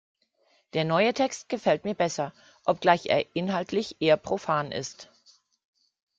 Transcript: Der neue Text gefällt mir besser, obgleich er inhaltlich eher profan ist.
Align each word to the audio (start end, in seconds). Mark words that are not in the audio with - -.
Der 0.73 0.83
neue 0.83 1.13
Text 1.13 1.47
gefällt 1.47 1.85
mir 1.85 1.93
besser, 1.93 2.33
obgleich 2.65 3.05
er 3.05 3.23
inhaltlich 3.35 3.97
eher 4.01 4.17
profan 4.17 4.71
ist. 4.71 5.11